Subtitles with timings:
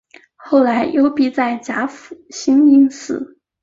[0.35, 3.37] 后来幽闭在甲府兴因寺。